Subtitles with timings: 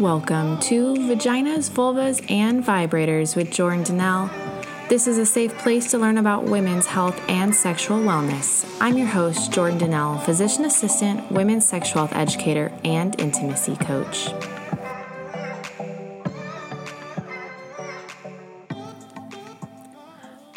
[0.00, 4.30] Welcome to Vaginas, Vulvas, and Vibrators with Jordan Dnelle.
[4.90, 8.70] This is a safe place to learn about women's health and sexual wellness.
[8.78, 14.28] I'm your host, Jordan Dnelle, physician assistant, women's sexual health educator, and intimacy coach.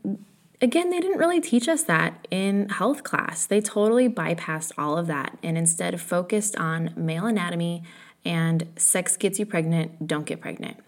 [0.61, 3.47] again, they didn't really teach us that in health class.
[3.47, 7.83] They totally bypassed all of that and instead focused on male anatomy
[8.25, 10.79] and sex gets you pregnant, don't get pregnant.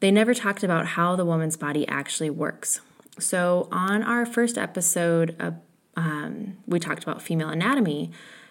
[0.00, 2.80] They never talked about how the woman's body actually works.
[3.18, 5.36] So, on our first episode,
[5.96, 8.10] um, we talked about female anatomy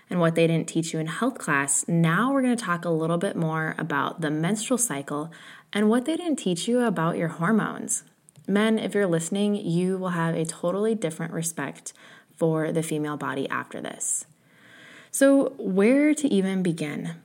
[0.10, 2.90] and what they didn't teach you in health class, now we're going to talk a
[2.90, 5.32] little bit more about the menstrual cycle
[5.72, 8.04] and what they didn't teach you about your hormones.
[8.48, 11.94] Men, if you're listening, you will have a totally different respect
[12.36, 14.26] for the female body after this.
[15.12, 17.16] So, where to even begin?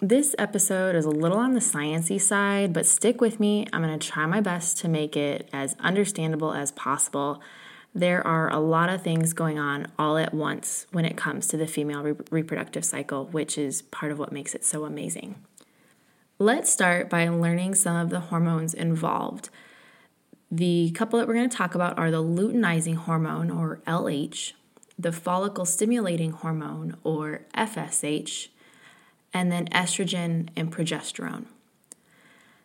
[0.00, 3.66] This episode is a little on the sciency side, but stick with me.
[3.72, 7.42] I'm going to try my best to make it as understandable as possible
[7.98, 11.56] there are a lot of things going on all at once when it comes to
[11.56, 15.34] the female re- reproductive cycle, which is part of what makes it so amazing.
[16.38, 19.50] Let's start by learning some of the hormones involved.
[20.50, 24.52] The couple that we're going to talk about are the luteinizing hormone, or LH,
[24.96, 28.48] the follicle stimulating hormone, or FSH,
[29.34, 31.46] and then estrogen and progesterone.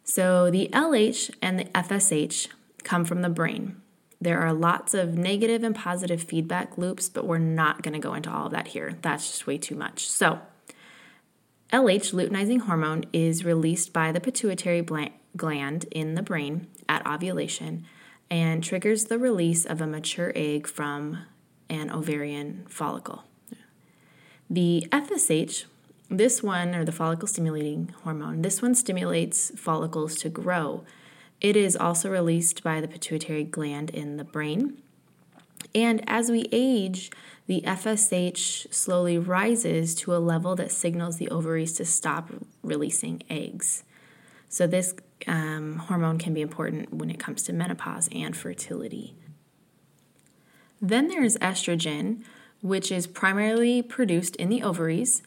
[0.03, 2.49] So the LH and the FSH
[2.83, 3.77] come from the brain.
[4.23, 8.13] There are lots of negative and positive feedback loops, but we're not going to go
[8.13, 8.97] into all of that here.
[9.01, 10.09] That's just way too much.
[10.09, 10.39] So,
[11.73, 14.81] LH, luteinizing hormone, is released by the pituitary
[15.35, 17.85] gland in the brain at ovulation
[18.31, 21.25] and triggers the release of a mature egg from
[21.67, 23.25] an ovarian follicle.
[24.49, 25.65] The FSH,
[26.09, 30.85] this one, or the follicle stimulating hormone, this one stimulates follicles to grow
[31.43, 34.81] it is also released by the pituitary gland in the brain.
[35.75, 37.11] And as we age,
[37.47, 42.29] the FSH slowly rises to a level that signals the ovaries to stop
[42.63, 43.83] releasing eggs.
[44.47, 44.95] So, this
[45.27, 49.15] um, hormone can be important when it comes to menopause and fertility.
[50.81, 52.23] Then there's estrogen,
[52.61, 55.23] which is primarily produced in the ovaries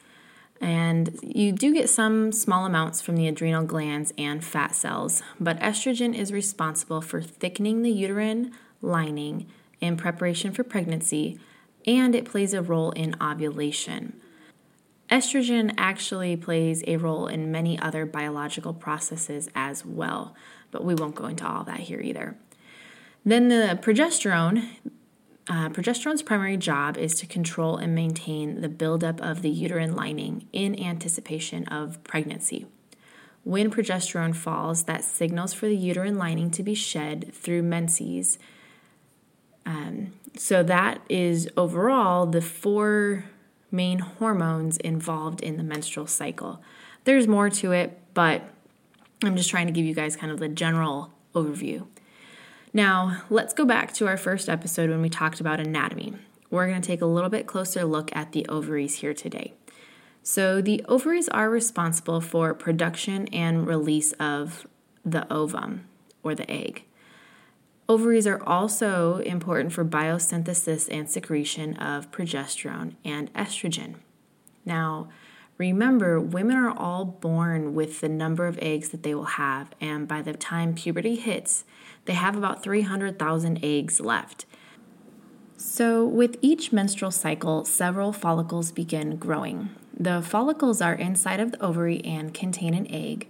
[0.61, 5.59] and you do get some small amounts from the adrenal glands and fat cells, but
[5.61, 9.47] estrogen is responsible for thickening the uterine lining
[9.81, 11.39] in preparation for pregnancy,
[11.87, 14.21] and it plays a role in ovulation.
[15.11, 20.35] Estrogen actually plays a role in many other biological processes as well,
[20.71, 22.37] but we won't go into all that here either.
[23.25, 24.69] Then the progesterone
[25.49, 30.49] uh, progesterone's primary job is to control and maintain the buildup of the uterine lining
[30.53, 32.67] in anticipation of pregnancy.
[33.45, 38.39] When progesterone falls, that signals for the uterine lining to be shed through menses.
[39.65, 43.27] Um, so, that is overall the four
[43.71, 46.61] main hormones involved in the menstrual cycle.
[47.05, 48.43] There's more to it, but
[49.23, 51.87] I'm just trying to give you guys kind of the general overview.
[52.77, 56.13] Now, let's go back to our first episode when we talked about anatomy.
[56.51, 59.55] We're going to take a little bit closer look at the ovaries here today.
[60.23, 64.67] So, the ovaries are responsible for production and release of
[65.07, 65.87] the ovum
[66.23, 66.85] or the egg.
[67.89, 73.95] Ovaries are also important for biosynthesis and secretion of progesterone and estrogen.
[74.67, 75.09] Now,
[75.59, 80.07] remember, women are all born with the number of eggs that they will have, and
[80.07, 81.65] by the time puberty hits,
[82.05, 84.47] they have about 300,000 eggs left.
[85.57, 89.71] So, with each menstrual cycle, several follicles begin growing.
[89.99, 93.27] The follicles are inside of the ovary and contain an egg.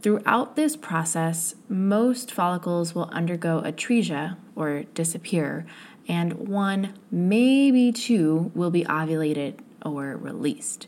[0.00, 5.66] Throughout this process, most follicles will undergo atresia or disappear,
[6.08, 10.86] and one, maybe two, will be ovulated or released.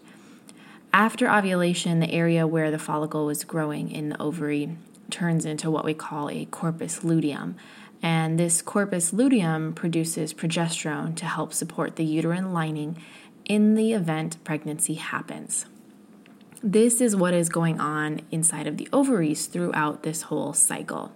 [0.93, 4.77] After ovulation, the area where the follicle was growing in the ovary
[5.09, 7.57] turns into what we call a corpus luteum.
[8.03, 12.97] And this corpus luteum produces progesterone to help support the uterine lining
[13.45, 15.67] in the event pregnancy happens.
[16.63, 21.13] This is what is going on inside of the ovaries throughout this whole cycle.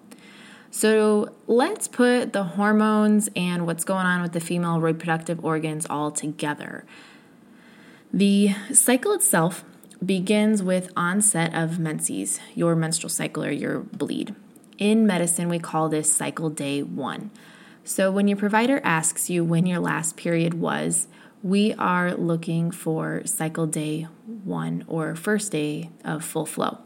[0.70, 6.10] So let's put the hormones and what's going on with the female reproductive organs all
[6.10, 6.84] together.
[8.14, 9.64] The cycle itself
[9.98, 14.36] begins with onset of menses, your menstrual cycle or your bleed.
[14.78, 17.32] In medicine, we call this cycle day one.
[17.82, 21.08] So when your provider asks you when your last period was,
[21.42, 24.06] we are looking for cycle day
[24.44, 26.78] one or first day of full flow.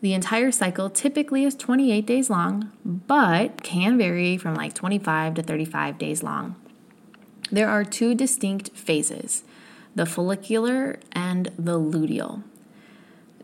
[0.00, 5.42] The entire cycle typically is 28 days long, but can vary from like 25 to
[5.42, 6.54] 35 days long.
[7.50, 9.42] There are two distinct phases
[9.94, 12.42] the follicular and the luteal.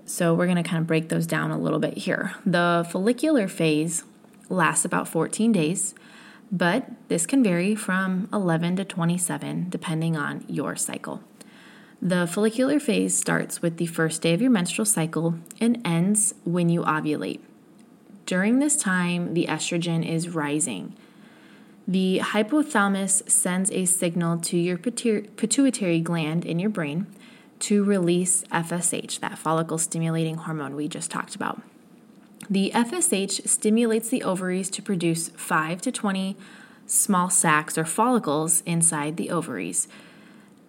[0.05, 2.35] So, we're going to kind of break those down a little bit here.
[2.47, 4.05] The follicular phase
[4.49, 5.95] lasts about 14 days
[6.50, 11.23] but this can vary from 11 to 27 depending on your cycle.
[12.00, 16.69] The follicular phase starts with the first day of your menstrual cycle and ends when
[16.69, 17.41] you ovulate.
[18.25, 20.95] During this time, the estrogen is rising.
[21.88, 27.06] The hypothalamus sends a signal to your pituitary gland in your brain
[27.61, 31.62] to release FSH, that follicle stimulating hormone we just talked about.
[32.50, 36.37] The FSH stimulates the ovaries to produce 5 to 20
[36.87, 39.88] small sacs or follicles inside the ovaries.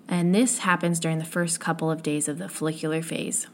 [0.07, 3.47] And this happens during the first couple of days of the follicular phase.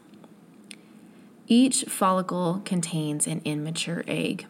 [1.48, 4.46] Each follicle contains an immature egg.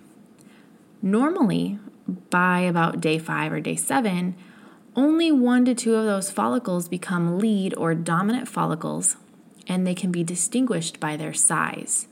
[1.02, 4.36] Normally, by about day 5 or day 7,
[4.96, 9.18] only one to two of those follicles become lead or dominant follicles,
[9.68, 12.08] and they can be distinguished by their size.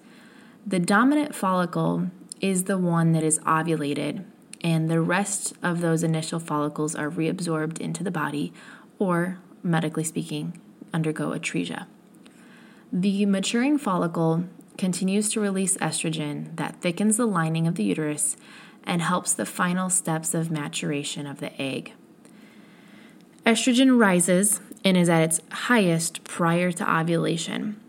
[0.65, 2.09] The dominant follicle
[2.41, 4.25] is the one that is ovulated,
[4.61, 8.53] and the rest of those initial follicles are reabsorbed into the body,
[8.99, 10.59] or, medically speaking,
[10.93, 11.85] undergo atresia.
[12.91, 14.45] The maturing follicle
[14.77, 18.35] continues to release estrogen that thickens the lining of the uterus
[18.85, 21.93] and helps the final steps of maturation of the egg.
[23.45, 27.79] Estrogen rises and is at its highest prior to ovulation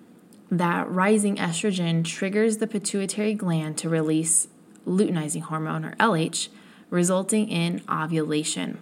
[0.51, 4.49] that rising estrogen triggers the pituitary gland to release
[4.87, 6.49] luteinizing hormone, or LH,
[6.91, 8.79] resulting in ovulation.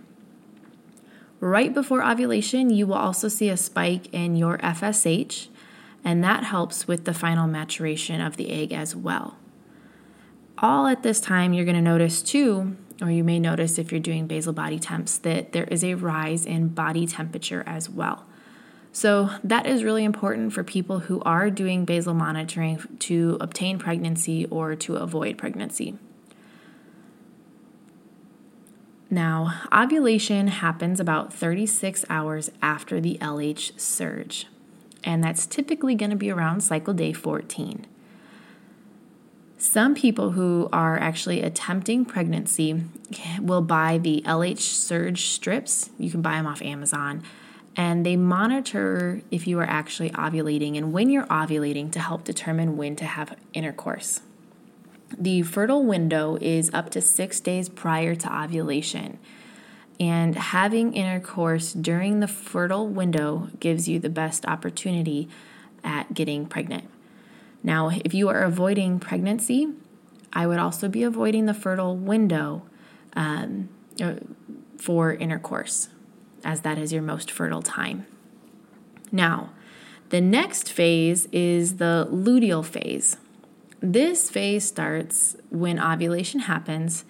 [1.40, 5.48] Right before ovulation, you will also see a spike in your FSH,
[6.04, 9.36] and that helps with the final maturation of the egg as well.
[10.62, 14.00] All at this time, you're going to notice too, or you may notice if you're
[14.00, 18.24] doing basal body temps, that there is a rise in body temperature as well.
[18.92, 24.46] So, that is really important for people who are doing basal monitoring to obtain pregnancy
[24.46, 25.96] or to avoid pregnancy.
[29.10, 34.46] Now, ovulation happens about 36 hours after the LH surge,
[35.02, 37.86] and that's typically going to be around cycle day 14.
[39.62, 42.82] Some people who are actually attempting pregnancy
[43.40, 45.88] will buy the LH surge strips.
[46.00, 47.22] You can buy them off Amazon
[47.76, 52.76] and they monitor if you are actually ovulating and when you're ovulating to help determine
[52.76, 54.22] when to have intercourse.
[55.16, 59.20] The fertile window is up to six days prior to ovulation,
[60.00, 65.28] and having intercourse during the fertile window gives you the best opportunity
[65.84, 66.88] at getting pregnant.
[67.62, 69.68] Now, if you are avoiding pregnancy,
[70.32, 72.62] I would also be avoiding the fertile window
[73.14, 73.68] um,
[74.00, 74.14] uh,
[74.78, 75.88] for intercourse
[76.44, 78.06] as that is your most fertile time.
[79.10, 79.50] Now,
[80.08, 83.16] the next phase is the luteal phase.
[83.80, 87.04] This phase starts when ovulation happens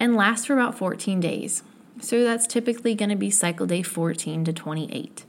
[0.00, 1.62] and lasts for about 14 days.
[2.00, 5.24] So that's typically going to be cycle day 14 to 28.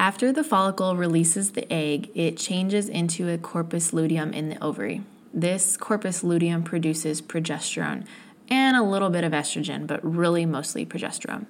[0.00, 5.02] After the follicle releases the egg, it changes into a corpus luteum in the ovary.
[5.34, 8.06] This corpus luteum produces progesterone
[8.48, 11.46] and a little bit of estrogen, but really mostly progesterone.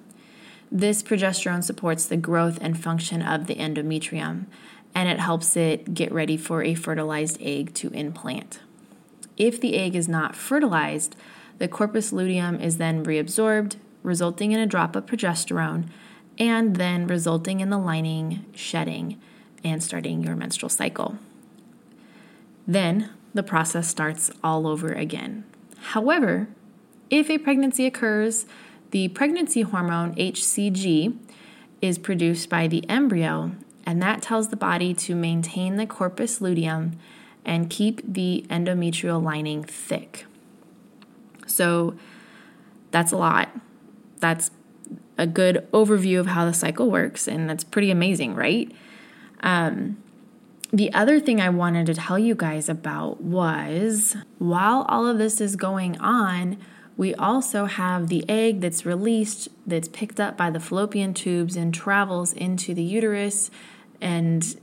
[0.71, 4.45] This progesterone supports the growth and function of the endometrium
[4.95, 8.59] and it helps it get ready for a fertilized egg to implant.
[9.37, 11.15] If the egg is not fertilized,
[11.59, 15.85] the corpus luteum is then reabsorbed, resulting in a drop of progesterone
[16.39, 19.19] and then resulting in the lining shedding
[19.63, 21.17] and starting your menstrual cycle.
[22.65, 25.43] Then, the process starts all over again.
[25.77, 26.47] However,
[27.09, 28.45] if a pregnancy occurs,
[28.91, 31.17] the pregnancy hormone HCG
[31.81, 33.51] is produced by the embryo,
[33.85, 36.93] and that tells the body to maintain the corpus luteum
[37.45, 40.25] and keep the endometrial lining thick.
[41.47, 41.95] So
[42.91, 43.49] that's a lot.
[44.19, 44.51] That's
[45.19, 48.71] a good overview of how the cycle works, and that's pretty amazing, right?
[49.41, 49.97] Um,
[50.71, 55.41] the other thing I wanted to tell you guys about was while all of this
[55.41, 56.57] is going on,
[56.95, 61.73] we also have the egg that's released, that's picked up by the fallopian tubes and
[61.73, 63.51] travels into the uterus
[63.99, 64.59] and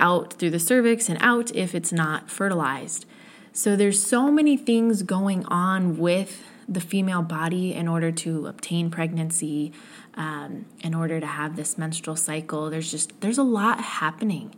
[0.00, 3.04] out through the cervix and out if it's not fertilized.
[3.52, 8.90] So there's so many things going on with the female body in order to obtain
[8.90, 9.72] pregnancy,
[10.14, 12.68] um, in order to have this menstrual cycle.
[12.68, 14.54] There's just there's a lot happening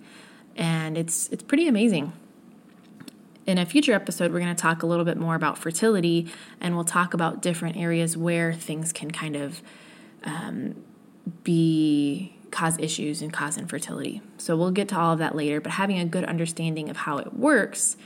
[0.56, 2.12] and it's it's pretty amazing.
[3.46, 6.28] In a future episode, we're going to talk a little bit more about fertility,
[6.60, 9.62] and we'll talk about different areas where things can kind of
[10.22, 10.84] um,
[11.42, 14.20] be cause issues and cause infertility.
[14.36, 17.18] So we'll get to all of that later, but having a good understanding of how
[17.18, 17.96] it works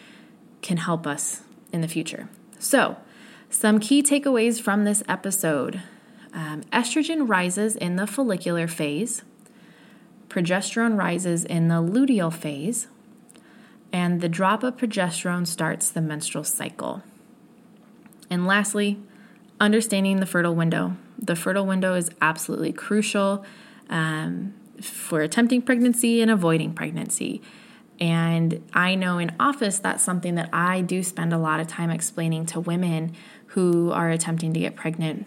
[0.62, 1.42] can help us
[1.72, 2.28] in the future.
[2.58, 2.96] So,
[3.54, 5.82] some key takeaways from this episode
[6.32, 9.22] um, estrogen rises in the follicular phase
[10.34, 12.88] progesterone rises in the luteal phase,
[13.92, 17.04] and the drop of progesterone starts the menstrual cycle.
[18.28, 18.98] And lastly,
[19.60, 20.96] understanding the fertile window.
[21.18, 23.44] The fertile window is absolutely crucial
[23.88, 27.40] um, for attempting pregnancy and avoiding pregnancy.
[28.00, 31.90] And I know in office that's something that I do spend a lot of time
[31.90, 33.14] explaining to women
[33.54, 35.26] who are attempting to get pregnant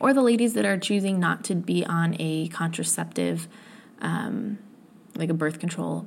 [0.00, 3.48] or the ladies that are choosing not to be on a contraceptive
[4.00, 4.58] um,
[5.16, 6.06] like a birth control,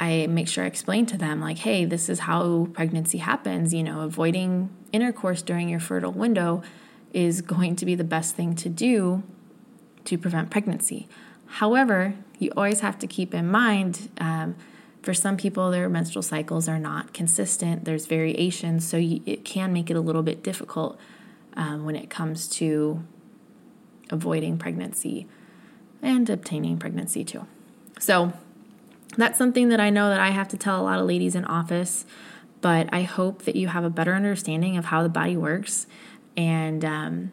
[0.00, 3.74] I make sure I explain to them, like, hey, this is how pregnancy happens.
[3.74, 6.62] You know, avoiding intercourse during your fertile window
[7.12, 9.22] is going to be the best thing to do
[10.04, 11.08] to prevent pregnancy.
[11.46, 14.56] However, you always have to keep in mind um,
[15.02, 19.72] for some people, their menstrual cycles are not consistent, there's variation, so you, it can
[19.72, 20.98] make it a little bit difficult
[21.54, 23.02] um, when it comes to
[24.10, 25.26] avoiding pregnancy
[26.02, 27.46] and obtaining pregnancy too.
[27.98, 28.32] So
[29.16, 31.44] that's something that I know that I have to tell a lot of ladies in
[31.44, 32.04] office,
[32.60, 35.86] but I hope that you have a better understanding of how the body works
[36.36, 37.30] and um,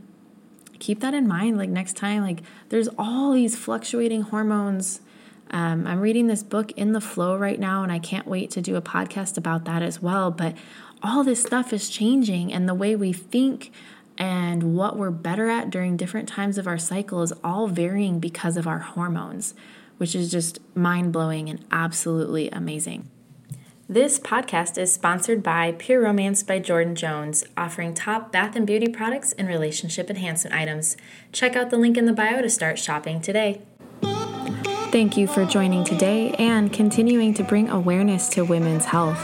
[0.79, 1.57] keep that in mind.
[1.57, 5.01] Like next time, like there's all these fluctuating hormones.
[5.51, 8.61] Um, I'm reading this book in the flow right now, and I can't wait to
[8.61, 10.31] do a podcast about that as well.
[10.31, 10.55] But
[11.03, 13.71] all this stuff is changing, and the way we think
[14.17, 18.55] and what we're better at during different times of our cycle is all varying because
[18.57, 19.53] of our hormones,
[19.97, 23.09] which is just mind blowing and absolutely amazing.
[23.87, 28.87] This podcast is sponsored by Pure Romance by Jordan Jones, offering top bath and beauty
[28.87, 30.97] products and relationship enhancement items.
[31.31, 33.61] Check out the link in the bio to start shopping today.
[34.95, 39.19] Thank you for joining today and continuing to bring awareness to women's health.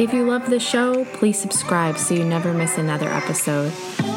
[0.00, 3.74] If you love the show, please subscribe so you never miss another episode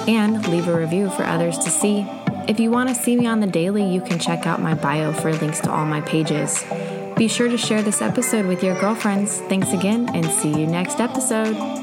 [0.07, 2.07] and leave a review for others to see.
[2.47, 5.11] If you want to see me on the daily, you can check out my bio
[5.11, 6.63] for links to all my pages.
[7.17, 9.41] Be sure to share this episode with your girlfriends.
[9.49, 11.74] Thanks again, and see you next episode.